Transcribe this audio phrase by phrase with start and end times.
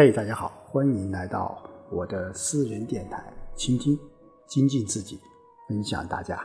[0.00, 1.60] 嘿，大家好，欢迎来到
[1.90, 3.20] 我的私人电台，
[3.56, 3.98] 倾听、
[4.46, 5.18] 精进自己，
[5.66, 6.40] 分享大家。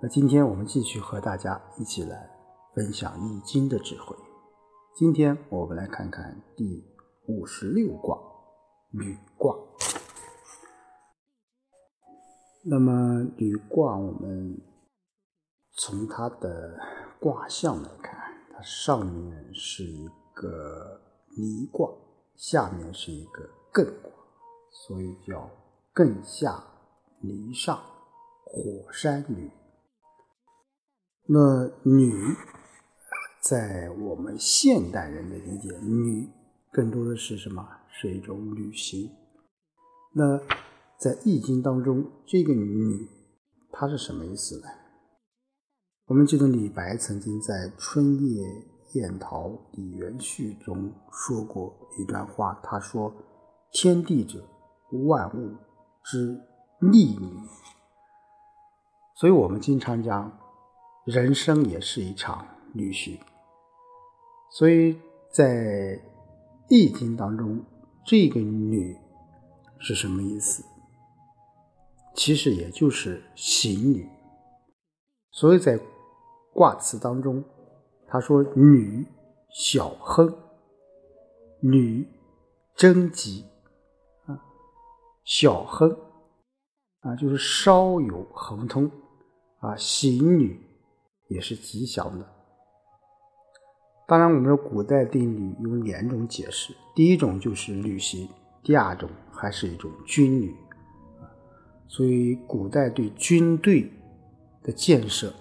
[0.00, 2.26] 那今天我们继续和大家一起来
[2.74, 4.16] 分享《易经》的智慧。
[4.94, 6.82] 今天我们来看看第
[7.26, 8.18] 五十六卦——
[8.96, 9.54] 履卦。
[12.64, 14.58] 那么履卦，我们
[15.72, 16.80] 从它的
[17.20, 18.18] 卦象来看，
[18.54, 20.98] 它上面是一个
[21.36, 21.90] 离卦。
[22.36, 24.10] 下面是一个艮卦，
[24.70, 25.50] 所以叫
[25.94, 26.62] 艮下
[27.20, 27.82] 离上，
[28.44, 29.50] 火山女。
[31.28, 32.12] 那女
[33.40, 36.28] 在我们现代人的理解，女
[36.70, 37.66] 更多的是什么？
[37.90, 39.10] 是一种旅行。
[40.12, 40.38] 那
[40.98, 43.08] 在易经当中，这个女
[43.72, 44.68] 它是什么意思呢？
[46.06, 48.75] 我们记得李白曾经在春夜。
[48.92, 53.12] 燕桃李元序中说过一段话，他说
[53.72, 54.42] ：“天地者，
[55.08, 55.54] 万物
[56.04, 56.40] 之
[56.80, 57.26] 逆旅。”
[59.16, 60.38] 所以，我们经常讲，
[61.04, 63.18] 人生也是一场旅行。
[64.52, 64.98] 所以
[65.30, 65.54] 在
[66.68, 67.62] 《易经》当中，
[68.06, 68.96] 这个“女”
[69.78, 70.64] 是什么意思？
[72.14, 74.08] 其实也就是行旅。
[75.32, 75.78] 所以在
[76.54, 77.44] 卦辞当中。
[78.08, 79.04] 他说：“女
[79.50, 80.32] 小亨，
[81.60, 82.06] 女
[82.76, 83.44] 贞吉
[84.26, 84.38] 啊，
[85.24, 85.90] 小亨
[87.00, 88.88] 啊，就是稍有亨通
[89.58, 90.60] 啊，行女
[91.28, 92.24] 也是吉祥的。
[94.06, 98.28] 当然，我们说古代对女有两种解释，第一种就是旅行，
[98.62, 100.54] 第二种还是一种军旅。
[101.88, 103.90] 所以，古代对军队
[104.62, 105.32] 的建设、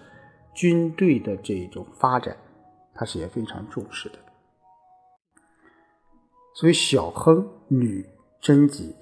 [0.55, 2.35] 军队的这种发展。”
[2.95, 4.17] 他是也非常重视的，
[6.55, 8.09] 所以小亨女
[8.41, 8.95] 贞吉，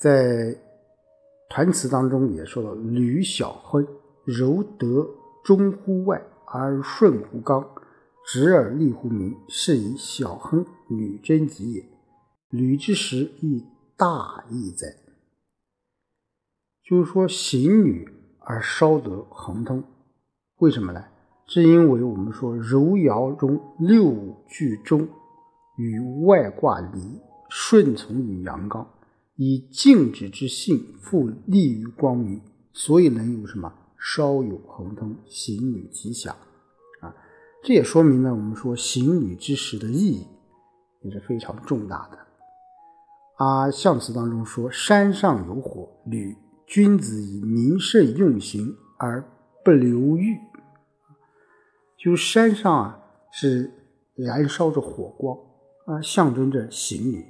[0.00, 0.58] 在
[1.48, 3.86] 团词当中也说了：“女小亨，
[4.24, 5.08] 柔德
[5.44, 7.64] 忠乎外而顺乎刚，
[8.26, 11.88] 直而立乎民，是以小亨女贞吉也。
[12.48, 13.64] 履之时，亦
[13.96, 14.96] 大义在。”
[16.84, 18.08] 就是说，行女
[18.40, 19.84] 而稍得亨通，
[20.56, 21.04] 为什么呢？
[21.46, 25.06] 是因为我们说柔爻中六五居中，
[25.76, 28.86] 与外卦离，顺从于阳刚，
[29.36, 32.40] 以静止之性，复利于光明，
[32.72, 36.34] 所以能有什么稍有亨通，行旅吉祥
[37.00, 37.14] 啊。
[37.62, 40.26] 这也说明了我们说行旅之时的意义
[41.02, 42.18] 也是非常重大的。
[43.36, 49.22] 啊，象辞当中说：“山上有火，履君子以明慎用行而
[49.62, 50.38] 不流欲。”
[52.04, 53.00] 就山上啊，
[53.32, 53.72] 是
[54.14, 55.34] 燃烧着火光
[55.86, 57.24] 啊，象征着行礼。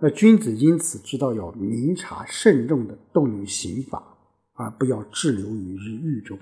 [0.00, 4.16] 那君子因此知道要明察慎重的动用刑法，
[4.52, 6.38] 而不要滞留于日狱中。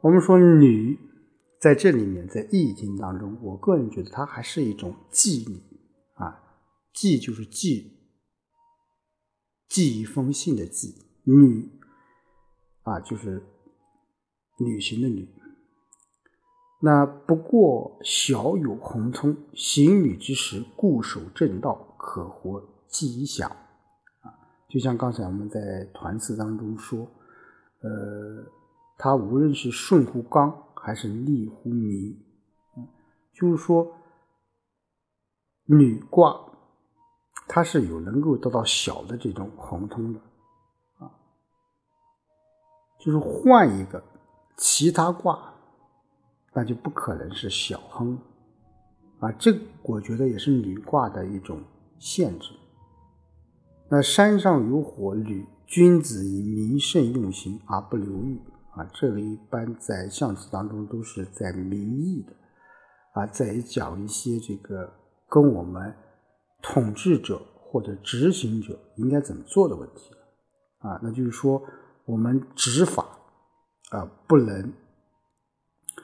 [0.00, 0.98] 我们说女
[1.60, 5.62] 在这里面，在易经当中，我个人觉得它还是一种妓女
[6.14, 6.42] 啊，
[6.94, 7.92] 妓就是寄
[9.68, 11.70] 寄一封信的寄，女
[12.84, 13.44] 啊就是
[14.56, 15.28] 旅行的旅。
[16.84, 23.48] 那不过小有红通，行旅之时固守正道，可活吉祥
[24.22, 24.34] 啊！
[24.68, 27.06] 就像刚才我们在团词当中说，
[27.82, 28.44] 呃，
[28.98, 32.18] 他无论是顺乎刚还是逆乎民，
[33.32, 33.86] 就是说
[35.66, 36.36] 女卦
[37.46, 40.18] 它是有能够得到小的这种红通的
[40.98, 41.06] 啊，
[42.98, 44.02] 就是换一个
[44.56, 45.51] 其他卦。
[46.54, 48.18] 那就不可能是小亨
[49.20, 51.62] 啊，这我觉得也是履卦的一种
[51.98, 52.50] 限制。
[53.88, 58.38] 那山上有火，履君子以明慎用刑而不流欲
[58.74, 62.34] 啊，这个一般在象辞当中都是在明义的
[63.14, 64.92] 啊，在讲一些这个
[65.30, 65.94] 跟我们
[66.60, 70.10] 统治者或者执行者应该怎么做的问题
[70.80, 71.62] 啊，那就是说
[72.04, 73.06] 我们执法
[73.90, 74.70] 啊不能。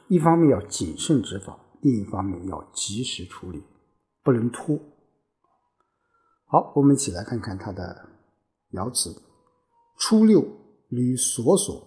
[0.08, 3.62] 一方面要谨慎执法，另一方面要及时处理，
[4.22, 4.78] 不能拖。
[6.46, 8.08] 好，我们一起来看看它的
[8.72, 9.20] 爻辞：
[9.98, 10.42] 初六，
[10.88, 11.86] 履所所，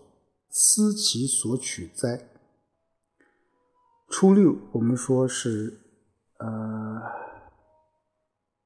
[0.50, 2.30] 思其所取哉。
[4.08, 5.82] 初六，我们说是
[6.38, 7.02] 呃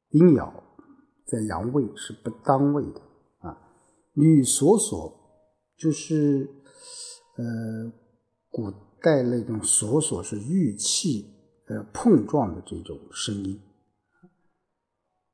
[0.09, 0.51] 阴爻，
[1.25, 3.01] 在阳位是不当位的
[3.39, 3.57] 啊。
[4.13, 5.17] 履所所
[5.77, 6.49] 就是
[7.37, 7.93] 呃
[8.49, 8.73] 古。
[9.05, 11.31] 带那种锁锁是玉器
[11.67, 13.61] 呃碰撞的这种声音。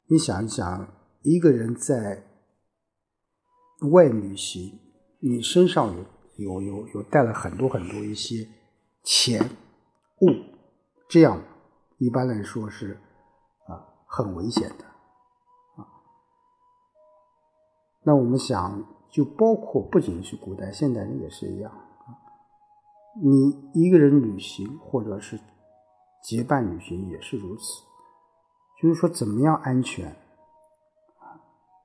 [0.07, 2.27] 你想一想，一个人在
[3.93, 4.77] 外旅行，
[5.19, 6.03] 你身上有
[6.35, 8.45] 有有有带了很多很多一些
[9.03, 9.41] 钱
[10.19, 10.27] 物，
[11.07, 11.41] 这样
[11.97, 12.99] 一般来说是
[13.67, 14.83] 啊很危险的
[15.81, 15.87] 啊。
[18.03, 21.71] 那我们想，就包括不仅是古代，现代人也是一样。
[23.19, 25.39] 你一个人旅行，或者是
[26.23, 27.83] 结伴旅行，也是如此。
[28.81, 30.07] 就是说，怎么样安全
[31.19, 31.37] 啊？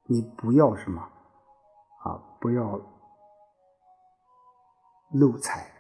[0.05, 1.03] 你不要什么
[2.05, 2.17] 啊？
[2.41, 2.81] 不要
[5.13, 5.71] 漏财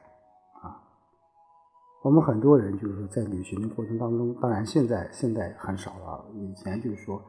[0.62, 0.82] 啊！
[2.02, 6.26] 我们很多人就是说，在旅行的过程当中，当然现在现在很少了。
[6.34, 7.22] 以前就是说，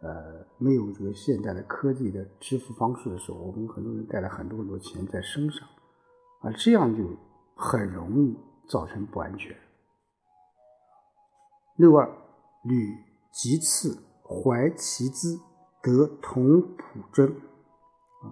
[0.00, 5.68] 呃，没有这个现代的科技的支付方式的时候，我们很多人带了很多很多钱在身上
[6.40, 7.04] 啊，这样就
[7.54, 9.56] 很容易造成不安全。
[11.76, 12.06] 六二
[12.64, 13.04] 旅。
[13.36, 15.40] 其次，怀其资，
[15.82, 17.26] 得同朴真。
[18.22, 18.30] 啊，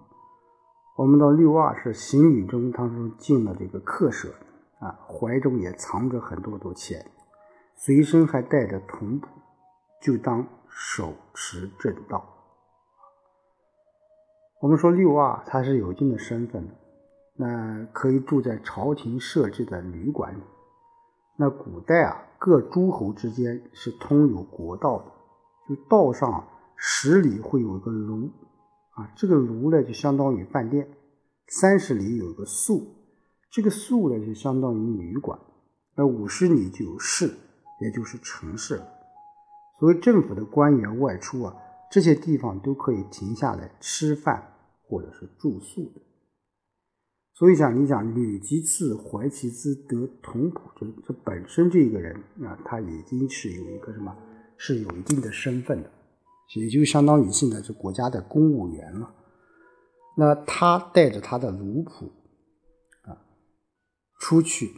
[0.97, 4.33] 我们到六二是行旅中当中进了这个客舍，
[4.79, 7.05] 啊，怀中也藏着很多多钱，
[7.75, 9.27] 随身还带着铜谱，
[10.01, 12.25] 就当手持正道。
[14.61, 16.75] 我们说六二他是有一定的身份的，
[17.43, 20.41] 那可以住在朝廷设置的旅馆里。
[21.37, 25.07] 那古代啊，各诸侯之间是通有国道的，
[25.69, 26.47] 就道上
[26.77, 28.31] 十里会有一个庐，
[28.93, 30.87] 啊，这个庐呢就相当于饭店；
[31.49, 32.87] 三十里有一个宿，
[33.51, 35.37] 这个宿呢就相当于旅馆；
[35.97, 37.29] 那五十里就有市，
[37.81, 38.87] 也就是城市了。
[39.81, 41.57] 所谓政府的官员外出啊，
[41.91, 44.55] 这些地方都可以停下来吃饭
[44.87, 46.01] 或者是住宿的。
[47.35, 52.15] 所以讲，你讲吕吉次，怀其资，得同普真，这本身这个人
[52.45, 54.15] 啊，他已经是有一个什么，
[54.59, 55.91] 是有一定的身份的，
[56.55, 59.15] 也就相当于现在是国家的公务员了。
[60.15, 62.05] 那他带着他的奴仆
[63.09, 63.19] 啊
[64.21, 64.71] 出去，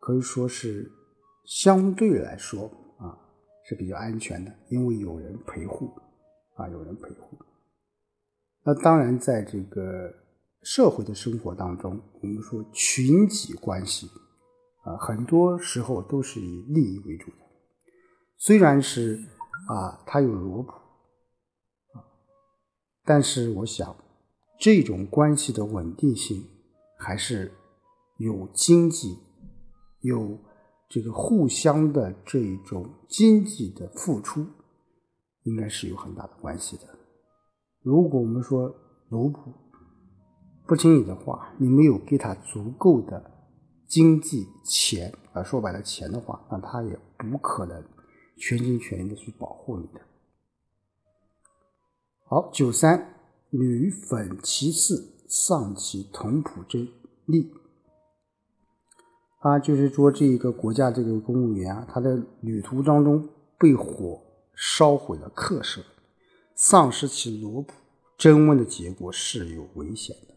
[0.00, 0.90] 可以说是
[1.44, 2.64] 相对来说
[2.96, 3.14] 啊
[3.68, 5.92] 是比较安全的，因为有人陪护
[6.56, 7.36] 啊，有人陪护。
[8.64, 10.23] 那当然，在这个。
[10.64, 14.08] 社会的生活当中，我们说群己关系
[14.82, 17.36] 啊，很多时候都是以利益为主的。
[18.38, 19.22] 虽然是
[19.68, 22.00] 啊，他有罗卜啊，
[23.04, 23.94] 但是我想
[24.58, 26.42] 这种关系的稳定性
[26.98, 27.52] 还是
[28.16, 29.18] 有经济、
[30.00, 30.38] 有
[30.88, 34.46] 这个互相的这种经济的付出，
[35.42, 36.84] 应该是有很大的关系的。
[37.82, 38.74] 如果我们说
[39.10, 39.52] 罗卜，
[40.66, 43.30] 不听你的话，你没有给他足够的
[43.86, 47.84] 经济钱啊，说白了钱的话，那他也不可能
[48.36, 50.00] 全心全意的去保护你的。
[52.24, 53.14] 好，九三
[53.50, 56.88] 女粉其次，丧其同仆之
[57.26, 57.52] 利
[59.40, 63.28] 啊，就是说这一个国家这个公务员啊，他在旅途当中
[63.58, 64.18] 被火
[64.54, 65.82] 烧毁了客舍，
[66.54, 67.74] 丧失其罗卜
[68.16, 70.33] 征问的结果是有危险的。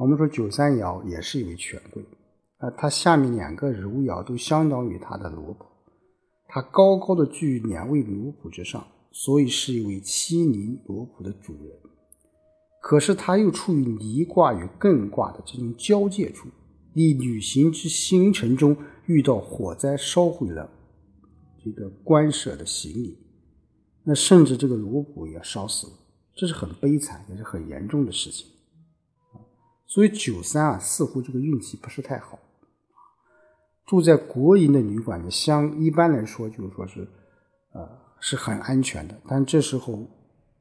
[0.00, 2.02] 我们说九三爻也是一位权贵，
[2.56, 5.66] 啊，他下面两个如爻都相当于他的罗卜，
[6.48, 11.78] 他高高的居于两位罗卜之上，所以是一位七灵罗卜的主人。
[12.80, 16.48] 可是他又处于离卦与艮卦的这种交界处，
[16.94, 20.66] 以旅行之星辰中遇到火灾，烧毁了
[21.62, 23.18] 这个官舍的行李，
[24.04, 25.92] 那甚至这个罗卜也烧死了，
[26.34, 28.46] 这是很悲惨也是很严重的事情。
[29.90, 32.38] 所以九三啊，似乎这个运气不是太好。
[33.84, 37.08] 住在国营的旅馆的，相一般来说就是说是，
[37.72, 37.88] 呃，
[38.20, 39.20] 是很安全的。
[39.26, 40.08] 但这时候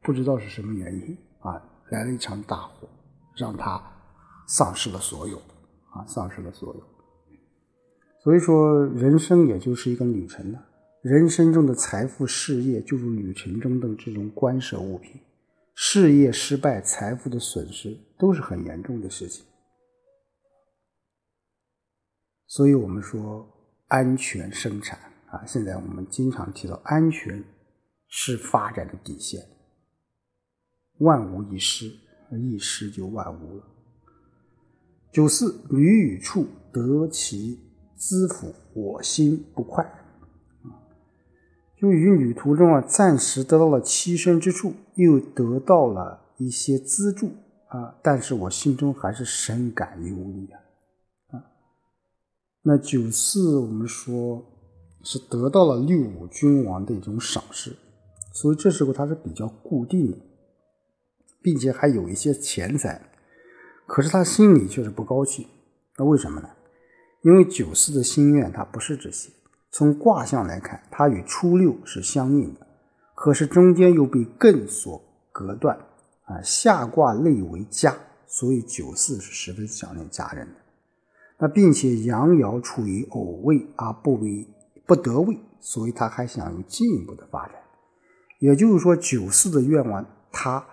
[0.02, 2.90] 不知道是什么原因啊，来了一场大火，
[3.36, 3.80] 让他
[4.48, 5.38] 丧失了所有，
[5.92, 6.82] 啊，丧失了所有。
[8.24, 10.60] 所以说，人生也就是一个旅程了。
[11.04, 15.22] 人生中的财富、事业，就如旅程中的这种官舍物品。
[15.82, 19.46] 事业失败、财富的损失都是很严重的事情，
[22.48, 23.50] 所以我们说
[23.88, 25.46] 安全生产啊。
[25.46, 27.42] 现在我们经常提到安全
[28.10, 29.42] 是发展的底线，
[30.98, 31.90] 万无一失，
[32.34, 33.64] 一失就万无了。
[35.14, 37.58] 九四屡与处得其
[37.96, 39.99] 资辅，我心不快。
[41.80, 47.32] 就于旅途中啊，暂时得到了栖身之处，又得到了一些资助
[47.70, 50.60] 啊，但是我心中还是深感忧虑啊。
[51.38, 51.46] 啊，
[52.64, 54.44] 那九四我们说
[55.04, 57.74] 是得到了六五君王的一种赏识，
[58.34, 60.18] 所以这时候他是比较固定的，
[61.42, 63.02] 并且还有一些钱财，
[63.88, 65.48] 可是他心里却是不高兴。
[65.98, 66.50] 那为什么呢？
[67.22, 69.30] 因为九四的心愿他不是这些。
[69.72, 72.66] 从卦象来看，它与初六是相应的，
[73.14, 75.00] 可是中间又被艮所
[75.32, 75.78] 隔断
[76.26, 76.42] 啊。
[76.42, 77.96] 下卦内为家，
[78.26, 80.56] 所以九四是十分想念家人的。
[81.38, 84.48] 那并且阳爻处于偶位而不为
[84.88, 87.56] 不得位，所以他还想有进一步的发展。
[88.40, 90.66] 也就是说，九四的愿望，他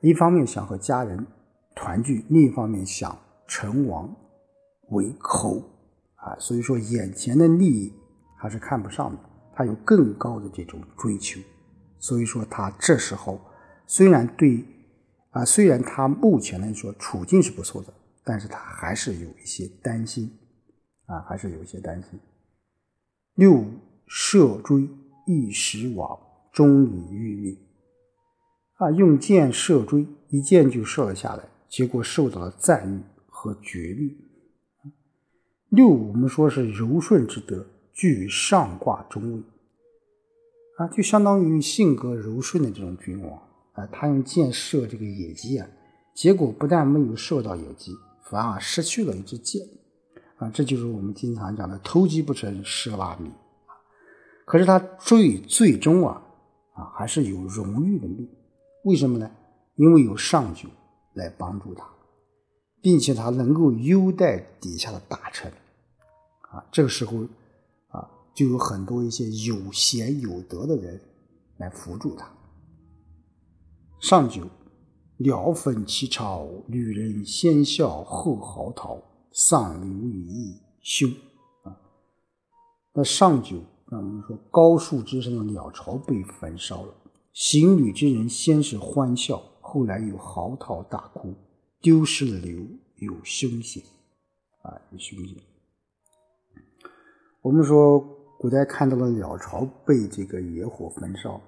[0.00, 1.26] 一方面想和家人
[1.74, 4.16] 团聚，另一方面想成王
[4.88, 5.62] 为侯
[6.16, 6.34] 啊。
[6.38, 7.92] 所以说，眼前的利益。
[8.42, 9.18] 他是看不上的，
[9.54, 11.40] 他有更高的这种追求，
[12.00, 13.40] 所以说他这时候
[13.86, 14.64] 虽然对
[15.30, 17.94] 啊，虽然他目前来说处境是不错的，
[18.24, 20.28] 但是他还是有一些担心
[21.06, 22.18] 啊，还是有一些担心。
[23.36, 23.64] 六
[24.08, 24.88] 射追
[25.24, 26.18] 一时亡，
[26.52, 27.56] 终以欲命
[28.78, 34.16] 啊，用箭射追，一箭就射了下来，结果受到了赞誉和绝命。
[35.68, 37.64] 六我们说是柔顺之德。
[37.92, 39.42] 居上卦中位
[40.78, 43.38] 啊，就相当于性格柔顺的这种君王
[43.74, 43.86] 啊。
[43.92, 45.68] 他用箭射这个野鸡啊，
[46.14, 47.94] 结果不但没有射到野鸡，
[48.24, 49.60] 反而失去了一支箭
[50.36, 50.50] 啊。
[50.50, 53.30] 这就是我们经常讲的“偷鸡不成蚀把米”。
[54.46, 56.22] 可是他最最终啊
[56.72, 58.26] 啊还是有荣誉的命，
[58.84, 59.30] 为什么呢？
[59.76, 60.68] 因为有上九
[61.12, 61.86] 来帮助他，
[62.80, 65.52] 并且他能够优待底下的大臣
[66.50, 66.64] 啊。
[66.72, 67.26] 这个时候。
[68.34, 70.98] 就有很多一些有贤有德的人
[71.58, 72.26] 来辅助他。
[74.00, 74.48] 上九，
[75.18, 78.98] 鸟粉其巢，女人先笑后嚎啕，
[79.32, 81.10] 丧流于义，凶
[81.62, 81.76] 啊。
[82.94, 83.60] 那上九，
[83.90, 86.94] 那我们说高树之上的鸟巢被焚烧了，
[87.34, 91.34] 行旅之人先是欢笑，后来又嚎啕大哭，
[91.82, 93.82] 丢失了流，有凶险
[94.62, 95.36] 啊，有凶险。
[97.42, 98.21] 我们说。
[98.42, 101.40] 古代看到了鸟巢被这个野火焚烧，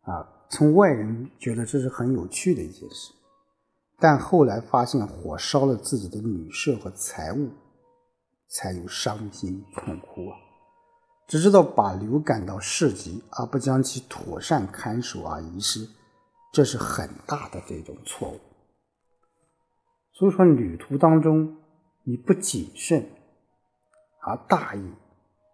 [0.00, 3.12] 啊，从外人觉得这是很有趣的一件事，
[3.98, 7.50] 但后来发现火烧了自己的女舍和财物，
[8.48, 10.38] 才有伤心痛哭啊！
[11.28, 15.86] 只知道把牛赶到市集，而不将其妥善看守而遗失，
[16.54, 18.40] 这是很大的这种错误。
[20.14, 21.58] 所以说，旅途当中
[22.04, 23.10] 你不谨慎
[24.22, 24.80] 而大意。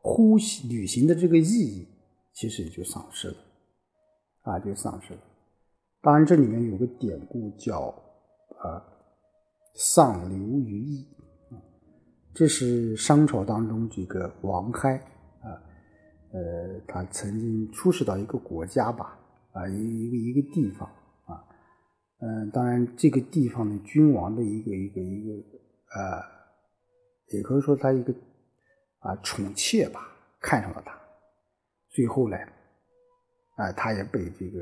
[0.01, 1.87] 呼吸旅行的这个意义，
[2.33, 3.37] 其实也就丧失了，
[4.43, 5.21] 啊，就丧失了。
[6.01, 7.93] 当然，这里面有个典故叫
[8.61, 8.83] 啊
[9.75, 11.07] “丧流于意”，
[12.33, 14.95] 这是商朝当中这个王亥
[15.43, 15.51] 啊，
[16.33, 19.19] 呃，他曾经出使到一个国家吧，
[19.53, 20.89] 啊，一一个一个地方
[21.27, 21.45] 啊，
[22.21, 25.33] 嗯，当然这个地方的君王的一个一个一个
[25.97, 26.23] 呃，
[27.37, 28.15] 也可以说他一个。
[29.01, 30.99] 啊，宠妾吧，看上了他，
[31.89, 32.37] 最后呢，
[33.55, 34.59] 啊，他也被这个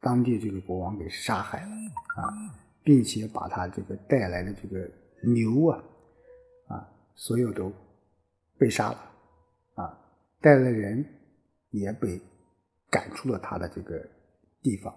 [0.00, 1.70] 当地这个国王给杀害了
[2.16, 2.22] 啊，
[2.82, 4.90] 并且把他这个带来的这个
[5.22, 5.84] 牛啊，
[6.66, 7.72] 啊，所有都
[8.58, 8.98] 被杀了
[9.76, 9.98] 啊，
[10.40, 11.04] 带来的人
[11.70, 12.20] 也被
[12.90, 14.04] 赶出了他的这个
[14.60, 14.92] 地方，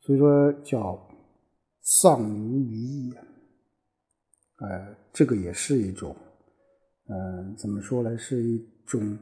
[0.00, 0.98] 所以说叫
[1.82, 3.22] 丧牛于义啊，
[4.60, 6.16] 呃，这个也是一种。
[7.08, 8.16] 嗯，怎么说呢？
[8.18, 9.18] 是一种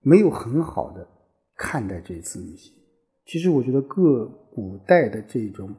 [0.00, 1.06] 没有很好的
[1.56, 2.72] 看待这次旅行。
[3.24, 5.72] 其实，我觉得各古代的这种，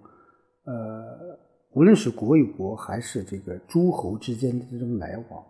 [0.64, 1.38] 呃，
[1.72, 5.46] 无论是国与国，还是这个诸侯之间的这种来往，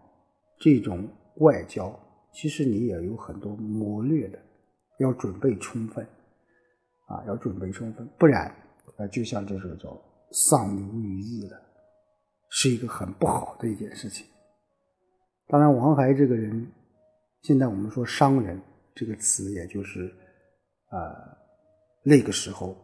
[0.59, 1.93] 这种外交，
[2.33, 4.39] 其实你也有很多谋略的，
[4.97, 6.03] 要准备充分
[7.05, 8.51] 啊，要准备充分，不然，
[8.97, 9.95] 呃，就像这首叫
[10.33, 11.61] “丧牛于义”了，
[12.49, 14.25] 是一个很不好的一件事情。
[15.47, 16.71] 当然，王亥这个人，
[17.41, 18.59] 现在我们说商人
[18.95, 20.05] 这个词，也就是
[20.89, 21.13] 啊
[22.01, 22.75] 那个时候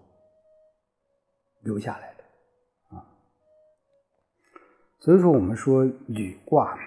[1.61, 3.05] 留下来的啊。
[4.99, 6.77] 所以说，我们说履卦，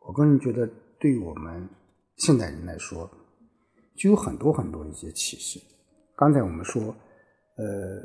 [0.00, 0.68] 我个人觉得，
[0.98, 1.68] 对于我们
[2.16, 3.08] 现代人来说，
[3.96, 5.60] 就有很多很多一些启示。
[6.16, 6.94] 刚才我们说，
[7.56, 8.02] 呃，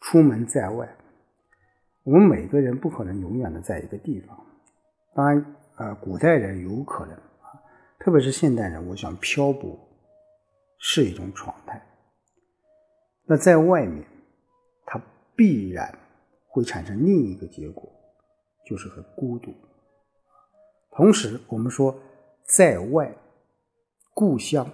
[0.00, 0.96] 出门在外，
[2.04, 4.46] 我们每个人不可能永远的在一个地方。
[5.16, 7.48] 当然，呃，古代人有可能啊，
[7.98, 9.74] 特别是现代人，我想漂泊
[10.78, 11.82] 是一种状态。
[13.24, 14.06] 那在外面，
[14.84, 15.00] 它
[15.34, 15.98] 必然
[16.46, 17.90] 会产生另一个结果，
[18.66, 19.54] 就是很孤独。
[20.90, 21.98] 同时，我们说
[22.44, 23.10] 在外，
[24.12, 24.70] 故乡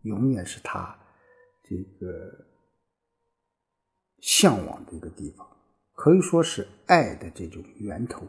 [0.00, 0.98] 永远是他
[1.62, 2.32] 这个
[4.20, 5.46] 向往的一个地方，
[5.92, 8.26] 可以说是爱的这种源头。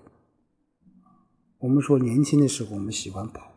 [1.59, 3.51] 我们说年轻的时候我们喜欢跑，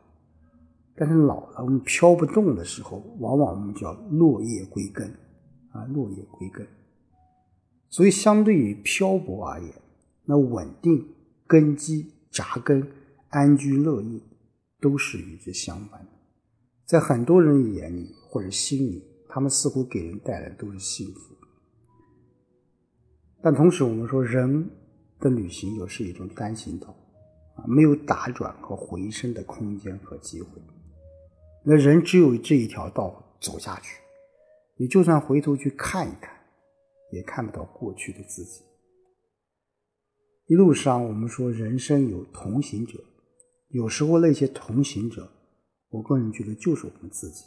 [0.95, 5.09] 但是老了我们飘不动的时候，往往我们叫落叶归根
[5.71, 6.67] 啊，落叶归根。
[7.91, 9.73] 所以，相对于漂泊而言，
[10.25, 11.07] 那稳定、
[11.47, 12.87] 根基、扎根。
[13.31, 14.19] 安居乐业
[14.81, 16.11] 都是与之相反的，
[16.87, 21.35] 在很多人眼里或者心里，他们似乎给人带来都是幸福。
[23.43, 24.71] 但同时，我们说人
[25.21, 26.97] 的旅行又是一种单行道，
[27.67, 30.49] 没有打转和回升的空间和机会。
[31.65, 34.01] 那人只有这一条道走下去，
[34.77, 36.33] 你就算回头去看一看，
[37.11, 38.63] 也看不到过去的自己。
[40.47, 42.99] 一路上，我们说人生有同行者。
[43.69, 45.31] 有时候那些同行者，
[45.91, 47.45] 我个人觉得就是我们自己，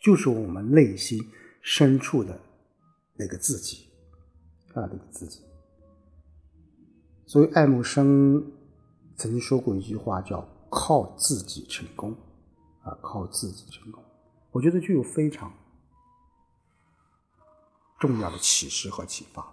[0.00, 1.20] 就是我们内心
[1.62, 2.40] 深处的
[3.14, 3.86] 那个自己
[4.72, 5.40] 啊，那个自己。
[7.26, 8.44] 所以爱默生
[9.20, 12.16] 曾经说过一句话，叫“靠自己成功”，
[12.82, 14.02] 啊，靠自己成功。
[14.50, 15.52] 我觉得具有非常
[17.98, 19.46] 重要的启示和启发。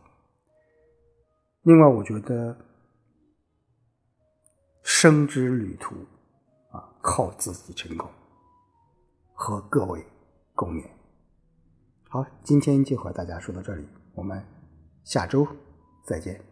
[1.64, 2.56] 另外，我觉得。
[4.84, 5.96] 生之旅途，
[6.72, 8.10] 啊，靠自己成功，
[9.34, 10.02] 和各位
[10.56, 10.90] 共勉。
[12.08, 14.42] 好，今天就和大家说到这里，我们
[15.04, 15.46] 下周
[16.06, 16.47] 再见。